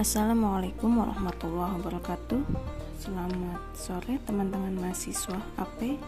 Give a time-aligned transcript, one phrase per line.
[0.00, 2.40] Assalamualaikum warahmatullahi wabarakatuh.
[3.04, 6.00] Selamat sore teman-teman mahasiswa AP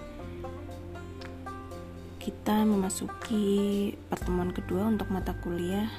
[2.16, 5.92] Kita memasuki pertemuan kedua untuk mata kuliah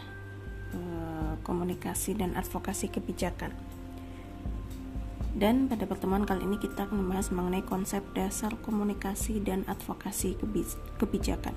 [0.74, 3.54] eh, Komunikasi dan Advokasi Kebijakan.
[5.38, 10.34] Dan pada pertemuan kali ini kita akan membahas mengenai konsep dasar komunikasi dan advokasi
[10.98, 11.54] kebijakan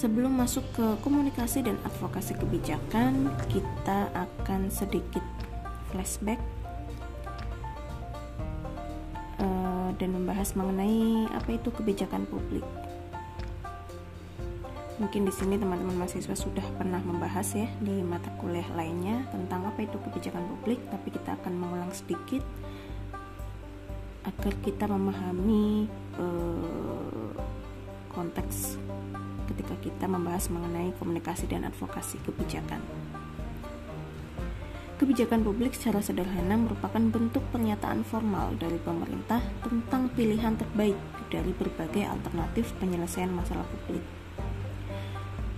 [0.00, 5.20] Sebelum masuk ke komunikasi dan advokasi kebijakan, kita akan sedikit
[5.92, 6.40] flashback
[9.36, 12.64] uh, dan membahas mengenai apa itu kebijakan publik.
[14.96, 19.84] Mungkin di sini teman-teman mahasiswa sudah pernah membahas ya di mata kuliah lainnya tentang apa
[19.84, 22.40] itu kebijakan publik, tapi kita akan mengulang sedikit
[24.24, 27.36] agar kita memahami uh,
[28.16, 28.80] konteks
[29.60, 32.80] ketika kita membahas mengenai komunikasi dan advokasi kebijakan.
[34.96, 40.96] Kebijakan publik secara sederhana merupakan bentuk pernyataan formal dari pemerintah tentang pilihan terbaik
[41.28, 44.04] dari berbagai alternatif penyelesaian masalah publik.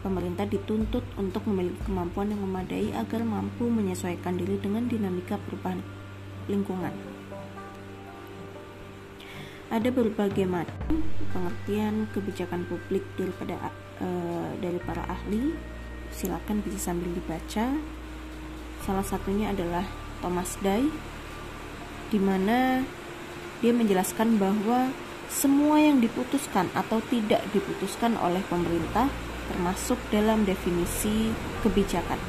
[0.02, 5.78] Pemerintah dituntut untuk memiliki kemampuan yang memadai agar mampu menyesuaikan diri dengan dinamika perubahan
[6.50, 6.90] lingkungan
[9.72, 11.00] ada berbagai macam
[11.32, 13.72] pengertian kebijakan publik daripada
[14.02, 15.54] uh, dari para ahli.
[16.12, 17.72] Silakan bisa sambil dibaca.
[18.82, 19.86] Salah satunya adalah
[20.20, 20.90] Thomas Day
[22.12, 22.84] di mana
[23.64, 24.92] dia menjelaskan bahwa
[25.32, 29.08] semua yang diputuskan atau tidak diputuskan oleh pemerintah
[29.48, 31.32] termasuk dalam definisi
[31.64, 32.20] kebijakan.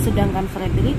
[0.00, 0.96] Sedangkan Frederick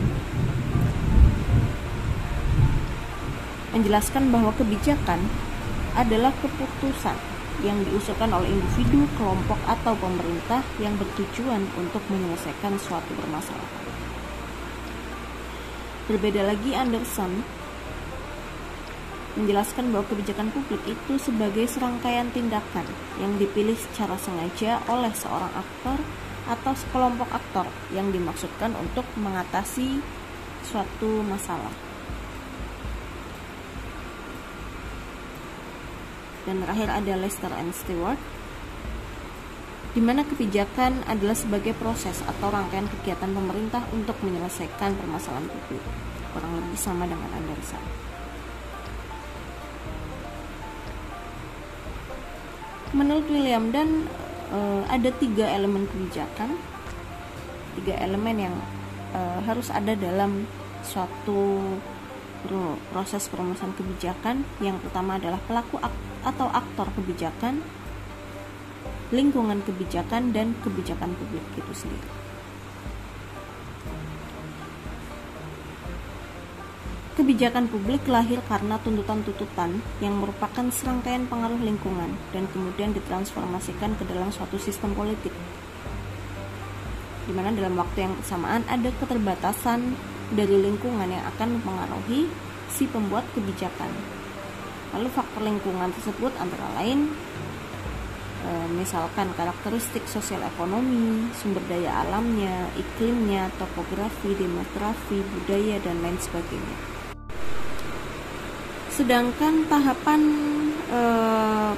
[3.73, 5.21] menjelaskan bahwa kebijakan
[5.97, 13.85] adalah keputusan yang diusulkan oleh individu, kelompok, atau pemerintah yang bertujuan untuk menyelesaikan suatu permasalahan.
[16.07, 17.43] Berbeda lagi Anderson
[19.37, 22.89] menjelaskan bahwa kebijakan publik itu sebagai serangkaian tindakan
[23.21, 26.01] yang dipilih secara sengaja oleh seorang aktor
[26.47, 30.01] atau sekelompok aktor yang dimaksudkan untuk mengatasi
[30.65, 31.86] suatu masalah.
[36.47, 38.15] Dan terakhir ada Lester and Stewart
[39.91, 45.83] di mana kebijakan adalah sebagai proses atau rangkaian kegiatan pemerintah untuk menyelesaikan permasalahan publik
[46.31, 47.83] kurang lebih sama dengan Anderson.
[52.93, 54.05] Menurut William dan
[54.53, 56.55] e, ada tiga elemen kebijakan
[57.81, 58.55] tiga elemen yang
[59.17, 60.45] e, harus ada dalam
[60.85, 61.57] suatu
[62.93, 65.81] proses perumusan kebijakan yang pertama adalah pelaku
[66.23, 67.61] atau aktor kebijakan
[69.09, 72.27] lingkungan kebijakan dan kebijakan publik itu sendiri
[77.17, 84.29] Kebijakan publik lahir karena tuntutan-tuntutan yang merupakan serangkaian pengaruh lingkungan dan kemudian ditransformasikan ke dalam
[84.29, 85.33] suatu sistem politik.
[87.27, 89.99] Di mana dalam waktu yang bersamaan ada keterbatasan
[90.31, 92.31] dari lingkungan yang akan mempengaruhi
[92.71, 93.91] si pembuat kebijakan.
[94.95, 97.11] Lalu faktor lingkungan tersebut antara lain
[98.47, 106.77] e, misalkan karakteristik sosial ekonomi, sumber daya alamnya, iklimnya, topografi, demografi, budaya dan lain sebagainya.
[108.91, 110.21] Sedangkan tahapan
[110.87, 110.99] e,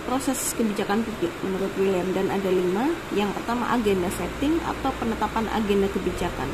[0.05, 2.93] proses kebijakan publik menurut William dan ada lima.
[3.13, 6.49] Yang pertama agenda setting atau penetapan agenda kebijakan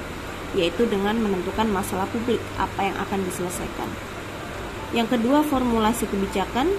[0.56, 3.90] yaitu dengan menentukan masalah publik apa yang akan diselesaikan.
[4.96, 6.72] Yang kedua, formulasi kebijakan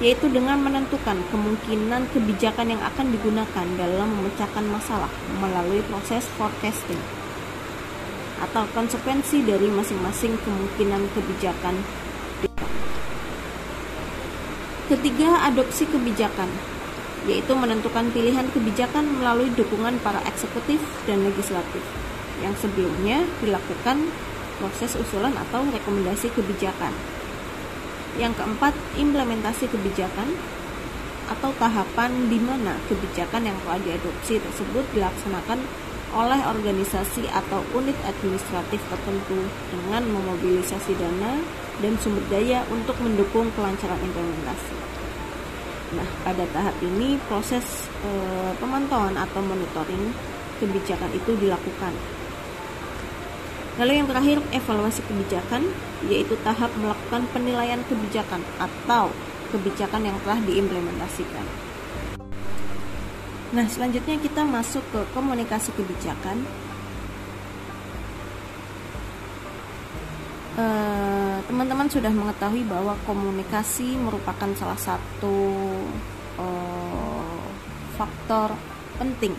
[0.00, 5.08] yaitu dengan menentukan kemungkinan kebijakan yang akan digunakan dalam memecahkan masalah
[5.40, 7.00] melalui proses forecasting
[8.36, 11.80] atau konsekuensi dari masing-masing kemungkinan kebijakan.
[14.86, 16.46] Ketiga, adopsi kebijakan,
[17.26, 20.78] yaitu menentukan pilihan kebijakan melalui dukungan para eksekutif
[21.10, 21.82] dan legislatif
[22.38, 24.06] yang sebelumnya dilakukan
[24.62, 26.94] proses usulan atau rekomendasi kebijakan.
[28.14, 30.38] Yang keempat, implementasi kebijakan
[31.34, 35.66] atau tahapan di mana kebijakan yang telah diadopsi tersebut dilaksanakan
[36.14, 44.00] oleh organisasi atau unit administratif tertentu dengan memobilisasi dana dan sumber daya untuk mendukung kelancaran
[44.00, 44.76] implementasi.
[45.96, 48.10] Nah, pada tahap ini proses e,
[48.58, 50.10] pemantauan atau monitoring
[50.58, 51.94] kebijakan itu dilakukan
[53.76, 55.68] Lalu yang terakhir evaluasi kebijakan
[56.08, 59.12] yaitu tahap melakukan penilaian kebijakan atau
[59.52, 61.44] kebijakan yang telah diimplementasikan.
[63.52, 66.40] Nah, selanjutnya kita masuk ke komunikasi kebijakan
[71.46, 75.38] teman-teman sudah mengetahui bahwa komunikasi merupakan salah satu
[76.42, 77.46] uh,
[77.94, 78.58] faktor
[78.98, 79.30] penting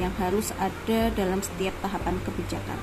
[0.00, 2.80] yang harus ada dalam setiap tahapan kebijakan.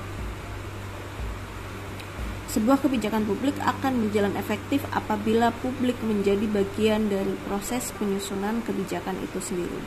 [2.50, 9.38] Sebuah kebijakan publik akan berjalan efektif apabila publik menjadi bagian dari proses penyusunan kebijakan itu
[9.42, 9.82] sendiri.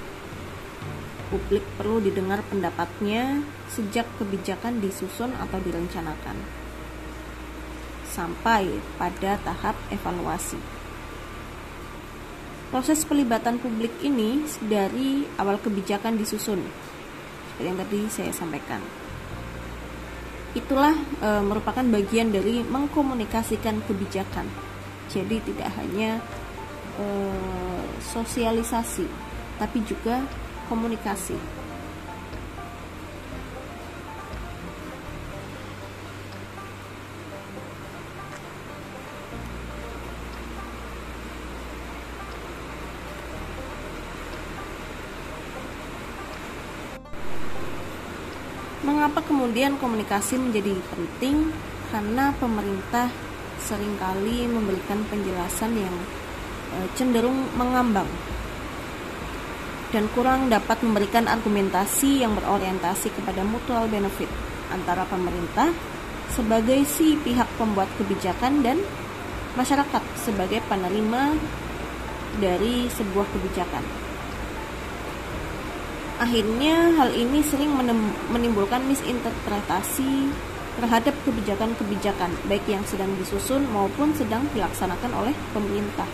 [1.31, 6.62] Publik perlu didengar pendapatnya sejak kebijakan disusun atau direncanakan
[8.13, 8.69] sampai
[9.01, 10.61] pada tahap evaluasi.
[12.69, 16.61] Proses pelibatan publik ini dari awal kebijakan disusun,
[17.53, 18.81] seperti yang tadi saya sampaikan.
[20.53, 24.45] Itulah e, merupakan bagian dari mengkomunikasikan kebijakan.
[25.09, 26.17] Jadi tidak hanya
[26.97, 27.05] e,
[28.13, 29.05] sosialisasi,
[29.57, 30.25] tapi juga
[30.65, 31.62] komunikasi.
[49.03, 51.51] Mengapa kemudian komunikasi menjadi penting?
[51.91, 53.11] Karena pemerintah
[53.59, 55.91] sering kali memberikan penjelasan yang
[56.71, 58.07] e, cenderung mengambang
[59.91, 64.31] dan kurang dapat memberikan argumentasi yang berorientasi kepada mutual benefit
[64.71, 65.75] antara pemerintah
[66.31, 68.79] sebagai si pihak pembuat kebijakan dan
[69.59, 71.35] masyarakat sebagai penerima
[72.39, 74.02] dari sebuah kebijakan.
[76.23, 77.75] Akhirnya hal ini sering
[78.31, 80.31] menimbulkan misinterpretasi
[80.79, 86.07] terhadap kebijakan-kebijakan baik yang sedang disusun maupun sedang dilaksanakan oleh pemerintah.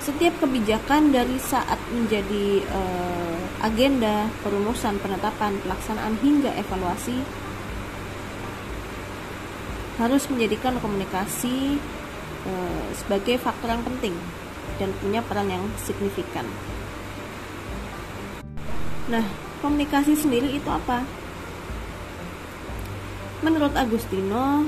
[0.00, 7.20] Setiap kebijakan dari saat menjadi uh, agenda, perumusan, penetapan, pelaksanaan hingga evaluasi
[10.00, 11.76] harus menjadikan komunikasi
[12.48, 14.16] uh, sebagai faktor yang penting
[14.80, 16.48] dan punya peran yang signifikan.
[19.10, 19.26] Nah,
[19.58, 21.02] komunikasi sendiri itu apa?
[23.42, 24.62] Menurut Agustino,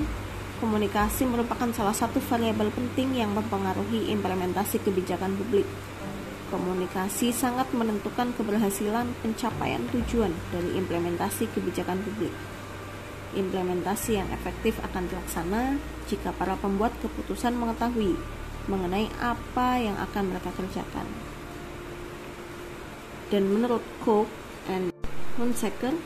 [0.59, 5.63] komunikasi merupakan salah satu variabel penting yang mempengaruhi implementasi kebijakan publik.
[6.51, 12.35] Komunikasi sangat menentukan keberhasilan pencapaian tujuan dari implementasi kebijakan publik.
[13.39, 15.79] Implementasi yang efektif akan dilaksana
[16.11, 18.19] jika para pembuat keputusan mengetahui
[18.67, 21.32] mengenai apa yang akan mereka kerjakan
[23.33, 24.29] dan menurut Cook
[24.69, 24.93] and
[25.41, 25.97] Hunsaker,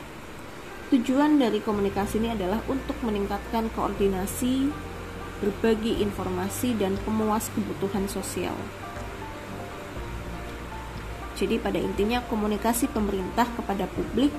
[0.95, 4.71] tujuan dari komunikasi ini adalah untuk meningkatkan koordinasi,
[5.43, 8.55] berbagi informasi, dan pemuas kebutuhan sosial.
[11.35, 14.31] Jadi pada intinya komunikasi pemerintah kepada publik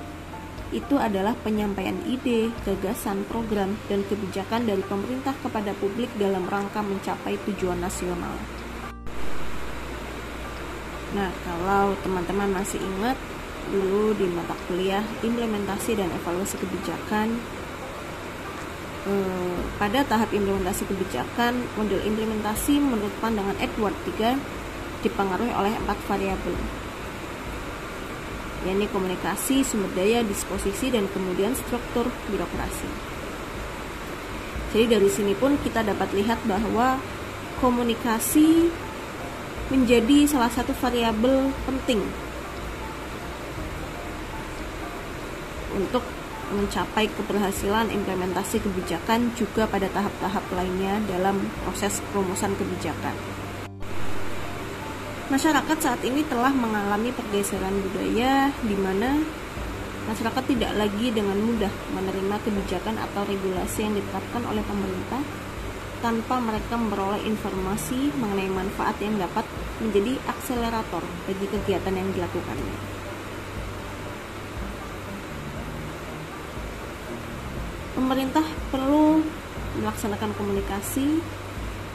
[0.73, 7.39] itu adalah penyampaian ide, gagasan, program, dan kebijakan dari pemerintah kepada publik dalam rangka mencapai
[7.47, 8.58] tujuan nasional.
[11.17, 13.17] Nah, kalau teman-teman masih ingat
[13.69, 17.37] dulu di mata kuliah implementasi dan evaluasi kebijakan
[19.09, 24.37] eh, pada tahap implementasi kebijakan, model implementasi menurut pandangan Edward III
[25.05, 26.57] dipengaruhi oleh empat variabel
[28.67, 32.91] yakni komunikasi, sumber daya, disposisi, dan kemudian struktur birokrasi.
[34.75, 36.99] Jadi dari sini pun kita dapat lihat bahwa
[37.63, 38.69] komunikasi
[39.69, 42.01] menjadi salah satu variabel penting
[45.77, 46.01] untuk
[46.49, 53.13] mencapai keberhasilan implementasi kebijakan juga pada tahap-tahap lainnya dalam proses perumusan kebijakan.
[55.29, 59.21] Masyarakat saat ini telah mengalami pergeseran budaya di mana
[60.09, 65.21] masyarakat tidak lagi dengan mudah menerima kebijakan atau regulasi yang ditetapkan oleh pemerintah
[65.99, 69.43] tanpa mereka memperoleh informasi mengenai manfaat yang dapat
[69.83, 72.79] menjadi akselerator bagi kegiatan yang dilakukannya.
[77.99, 79.21] Pemerintah perlu
[79.83, 81.19] melaksanakan komunikasi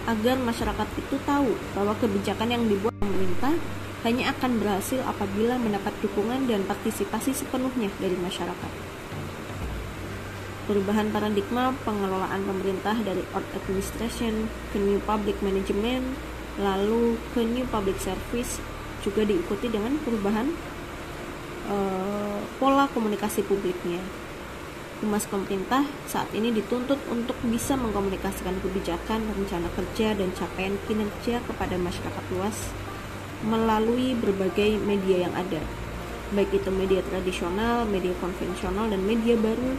[0.04, 3.56] agar masyarakat itu tahu bahwa kebijakan yang dibuat pemerintah
[4.04, 8.72] hanya akan berhasil apabila mendapat dukungan dan partisipasi sepenuhnya dari masyarakat
[10.64, 16.16] perubahan paradigma pengelolaan pemerintah dari old administration ke new public management
[16.62, 18.62] lalu ke new public service
[19.04, 20.48] juga diikuti dengan perubahan
[21.68, 24.00] uh, pola komunikasi publiknya.
[25.04, 31.76] Humas pemerintah saat ini dituntut untuk bisa mengkomunikasikan kebijakan, rencana kerja, dan capaian kinerja kepada
[31.76, 32.56] masyarakat luas
[33.44, 35.60] melalui berbagai media yang ada,
[36.32, 39.76] baik itu media tradisional, media konvensional, dan media baru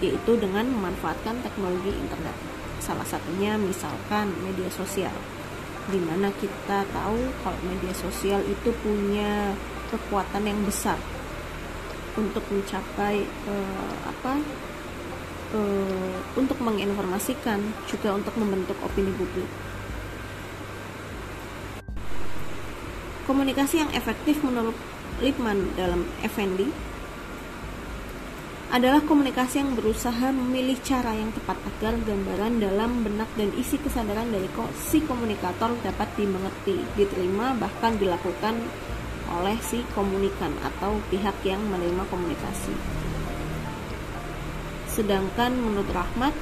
[0.00, 2.36] yaitu dengan memanfaatkan teknologi internet.
[2.80, 5.12] Salah satunya misalkan media sosial,
[5.92, 9.52] di mana kita tahu kalau media sosial itu punya
[9.92, 10.96] kekuatan yang besar
[12.16, 14.40] untuk mencapai uh, apa
[15.54, 19.46] uh, untuk menginformasikan juga untuk membentuk opini publik.
[23.28, 24.74] Komunikasi yang efektif menurut
[25.22, 26.89] Lipman dalam Effendi
[28.70, 34.30] adalah komunikasi yang berusaha memilih cara yang tepat agar gambaran dalam benak dan isi kesadaran
[34.30, 34.46] dari
[34.78, 38.54] si komunikator dapat dimengerti, diterima, bahkan dilakukan
[39.42, 42.70] oleh si komunikan atau pihak yang menerima komunikasi.
[44.86, 46.34] Sedangkan menurut Rahmat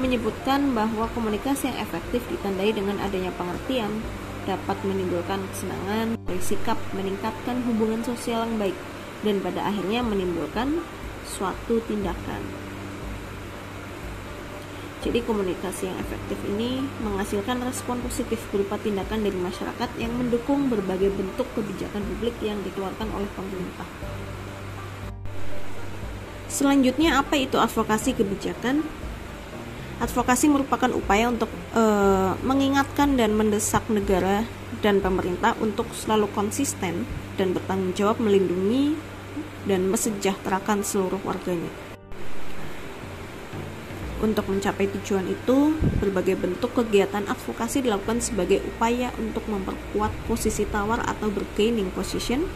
[0.00, 4.00] menyebutkan bahwa komunikasi yang efektif ditandai dengan adanya pengertian
[4.48, 8.76] dapat menimbulkan kesenangan, bersikap meningkatkan hubungan sosial yang baik
[9.20, 10.80] dan pada akhirnya menimbulkan
[11.24, 12.64] suatu tindakan.
[15.04, 21.12] Jadi komunikasi yang efektif ini menghasilkan respon positif berupa tindakan dari masyarakat yang mendukung berbagai
[21.12, 23.84] bentuk kebijakan publik yang dikeluarkan oleh pemerintah.
[26.48, 28.80] Selanjutnya apa itu advokasi kebijakan?
[30.00, 31.84] Advokasi merupakan upaya untuk e,
[32.40, 34.48] mengingatkan dan mendesak negara
[34.80, 37.04] dan pemerintah untuk selalu konsisten
[37.36, 38.96] dan bertanggung jawab melindungi
[39.64, 41.72] dan mesejahterakan seluruh warganya.
[44.24, 51.04] Untuk mencapai tujuan itu, berbagai bentuk kegiatan advokasi dilakukan sebagai upaya untuk memperkuat posisi tawar
[51.04, 52.48] atau bergaining position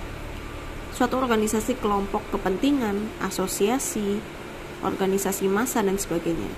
[0.97, 4.19] suatu organisasi kelompok kepentingan, asosiasi,
[4.81, 6.49] organisasi massa dan sebagainya.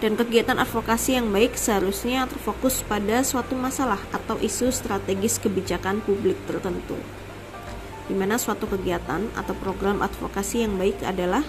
[0.00, 6.38] Dan kegiatan advokasi yang baik seharusnya terfokus pada suatu masalah atau isu strategis kebijakan publik
[6.46, 6.96] tertentu
[8.08, 11.44] di mana suatu kegiatan atau program advokasi yang baik adalah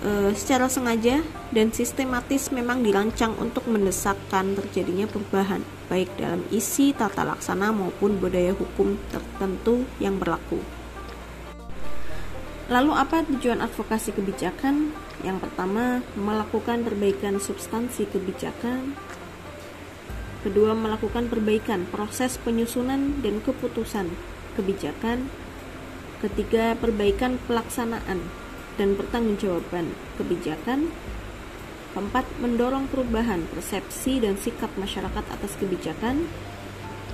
[0.00, 7.26] e, secara sengaja dan sistematis memang dirancang untuk mendesakkan terjadinya perubahan baik dalam isi tata
[7.26, 10.62] laksana maupun budaya hukum tertentu yang berlaku.
[12.70, 14.94] Lalu apa tujuan advokasi kebijakan?
[15.26, 18.94] Yang pertama, melakukan perbaikan substansi kebijakan.
[20.46, 24.14] Kedua, melakukan perbaikan proses penyusunan dan keputusan
[24.60, 25.32] kebijakan,
[26.20, 28.20] ketiga perbaikan pelaksanaan
[28.76, 30.92] dan pertanggungjawaban kebijakan,
[31.96, 36.28] keempat mendorong perubahan persepsi dan sikap masyarakat atas kebijakan,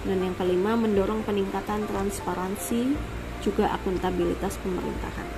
[0.07, 2.95] dan yang kelima mendorong peningkatan transparansi
[3.43, 5.29] juga akuntabilitas pemerintahan.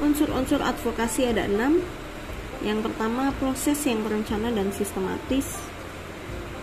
[0.00, 1.84] Unsur-unsur advokasi ada enam.
[2.60, 5.60] Yang pertama, proses yang berencana dan sistematis.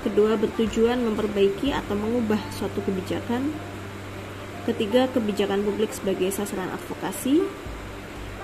[0.05, 3.49] Kedua, bertujuan memperbaiki atau mengubah suatu kebijakan.
[4.67, 7.39] Ketiga, kebijakan publik sebagai sasaran advokasi.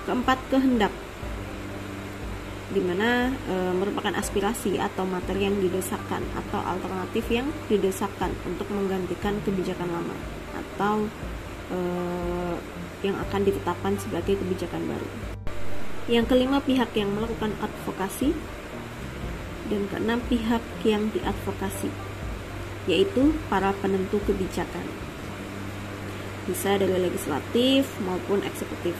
[0.08, 0.88] Keempat, kehendak
[2.72, 9.38] di mana e, merupakan aspirasi atau materi yang didesakkan atau alternatif yang didesakkan untuk menggantikan
[9.46, 10.16] kebijakan lama
[10.56, 11.06] atau
[11.70, 11.78] e,
[13.06, 15.08] yang akan ditetapkan sebagai kebijakan baru.
[16.10, 18.32] Yang kelima pihak yang melakukan advokasi
[19.68, 21.92] dan keenam pihak yang diadvokasi
[22.84, 24.84] yaitu para penentu kebijakan
[26.44, 28.96] bisa dari legislatif maupun eksekutif.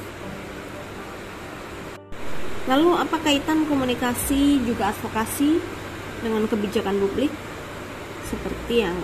[2.65, 5.61] Lalu apa kaitan komunikasi juga advokasi
[6.25, 7.29] dengan kebijakan publik?
[8.25, 8.97] Seperti yang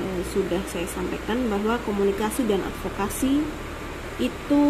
[0.00, 3.44] eh, sudah saya sampaikan bahwa komunikasi dan advokasi
[4.16, 4.64] itu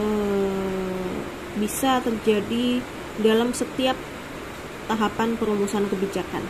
[0.00, 1.16] eh,
[1.60, 2.80] bisa terjadi
[3.20, 3.94] dalam setiap
[4.88, 6.42] tahapan perumusan kebijakan.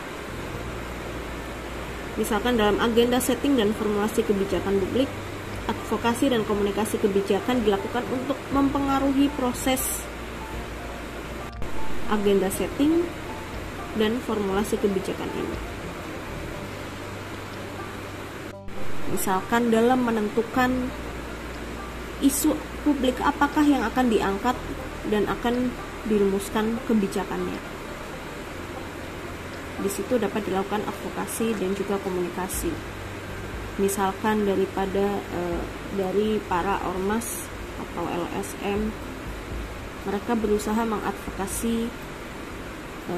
[2.14, 5.10] Misalkan dalam agenda setting dan formulasi kebijakan publik,
[5.64, 10.04] advokasi dan komunikasi kebijakan dilakukan untuk mempengaruhi proses
[12.12, 13.04] agenda setting
[13.96, 15.58] dan formulasi kebijakan ini.
[19.14, 20.90] Misalkan dalam menentukan
[22.20, 24.56] isu publik apakah yang akan diangkat
[25.08, 25.70] dan akan
[26.10, 27.56] dirumuskan kebijakannya.
[29.80, 32.70] Di situ dapat dilakukan advokasi dan juga komunikasi
[33.78, 35.40] misalkan daripada e,
[35.98, 37.42] dari para ormas
[37.82, 38.94] atau LSM
[40.06, 41.90] mereka berusaha mengadvokasi
[43.10, 43.16] e,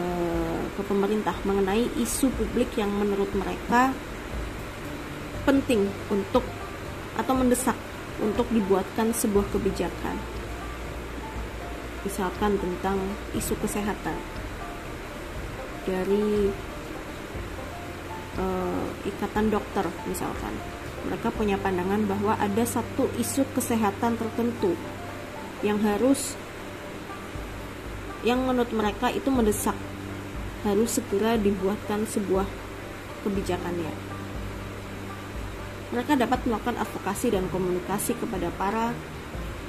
[0.73, 3.93] ke pemerintah mengenai isu publik yang menurut mereka
[5.45, 6.43] penting untuk
[7.17, 7.77] atau mendesak
[8.21, 10.17] untuk dibuatkan sebuah kebijakan.
[12.03, 12.99] Misalkan tentang
[13.35, 14.17] isu kesehatan.
[15.87, 16.51] Dari
[18.41, 20.53] uh, ikatan dokter misalkan
[21.07, 24.75] mereka punya pandangan bahwa ada satu isu kesehatan tertentu
[25.63, 26.35] yang harus
[28.27, 29.79] yang menurut mereka itu mendesak
[30.67, 32.43] harus segera dibuatkan sebuah
[33.23, 33.95] kebijakannya.
[35.95, 38.91] Mereka dapat melakukan advokasi dan komunikasi kepada para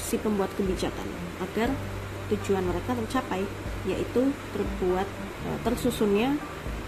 [0.02, 1.06] si pembuat kebijakan
[1.46, 1.70] agar
[2.34, 3.46] tujuan mereka tercapai,
[3.86, 5.06] yaitu terbuat
[5.46, 6.34] e, tersusunnya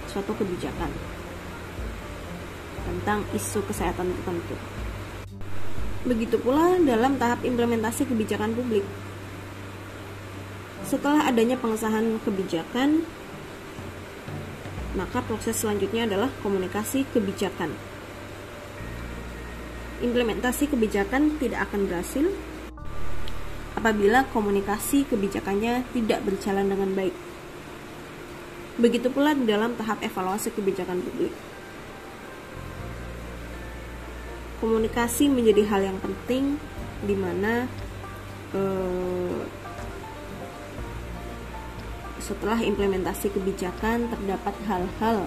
[0.09, 0.89] suatu kebijakan
[2.99, 4.59] tentang isu kesehatan tertentu.
[6.03, 8.83] Begitu pula dalam tahap implementasi kebijakan publik.
[10.83, 13.07] Setelah adanya pengesahan kebijakan,
[14.99, 17.71] maka proses selanjutnya adalah komunikasi kebijakan.
[19.99, 22.25] Implementasi kebijakan tidak akan berhasil
[23.79, 27.15] apabila komunikasi kebijakannya tidak berjalan dengan baik.
[28.79, 31.35] Begitu pula dalam tahap evaluasi kebijakan publik.
[34.59, 36.59] Komunikasi menjadi hal yang penting
[37.03, 37.63] di mana
[38.51, 39.41] eh,
[42.19, 45.25] setelah implementasi kebijakan terdapat hal-hal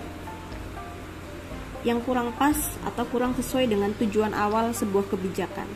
[1.82, 2.54] yang kurang pas
[2.86, 5.66] atau kurang sesuai dengan tujuan awal sebuah kebijakan.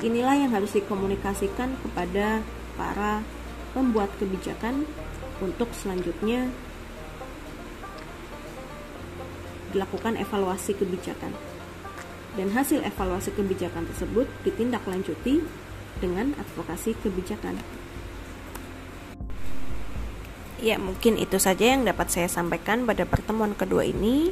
[0.00, 2.40] Inilah yang harus dikomunikasikan kepada
[2.78, 3.20] para
[3.76, 4.88] pembuat kebijakan
[5.44, 6.48] untuk selanjutnya
[9.74, 11.47] dilakukan evaluasi kebijakan.
[12.38, 15.42] Dan hasil evaluasi kebijakan tersebut ditindaklanjuti
[15.98, 17.58] dengan advokasi kebijakan.
[20.62, 24.30] Ya, mungkin itu saja yang dapat saya sampaikan pada pertemuan kedua ini.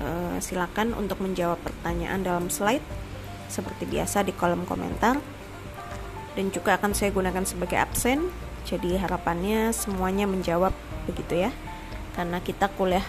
[0.00, 0.08] E,
[0.40, 2.84] silakan untuk menjawab pertanyaan dalam slide
[3.52, 5.20] seperti biasa di kolom komentar.
[6.32, 8.32] Dan juga akan saya gunakan sebagai absen.
[8.64, 10.72] Jadi harapannya semuanya menjawab
[11.04, 11.52] begitu ya.
[12.16, 13.04] Karena kita kuliah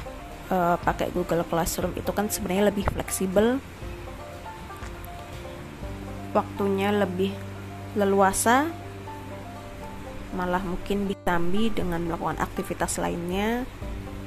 [0.54, 3.58] e, pakai Google Classroom itu kan sebenarnya lebih fleksibel.
[6.34, 7.34] Waktunya lebih
[7.98, 8.70] leluasa
[10.34, 13.66] malah mungkin ditambi dengan melakukan aktivitas lainnya.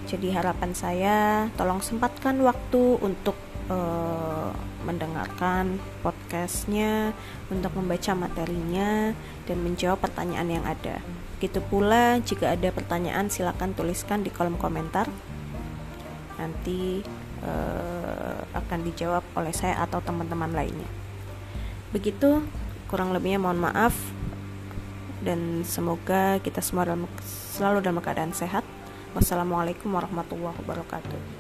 [0.07, 1.17] Jadi harapan saya
[1.59, 3.35] tolong sempatkan waktu untuk
[3.67, 4.55] uh,
[4.87, 7.11] mendengarkan podcastnya,
[7.51, 9.11] untuk membaca materinya
[9.51, 11.03] dan menjawab pertanyaan yang ada.
[11.37, 15.11] Begitu pula jika ada pertanyaan silakan tuliskan di kolom komentar.
[16.37, 17.05] Nanti
[17.45, 20.89] uh, akan dijawab oleh saya atau teman-teman lainnya.
[21.93, 22.45] Begitu
[22.87, 23.95] kurang lebihnya mohon maaf
[25.25, 27.09] dan semoga kita semua dalam,
[27.57, 28.63] selalu dalam keadaan sehat.
[29.17, 31.36] Wassalamualaikum warahmatullahi wabarakatuh.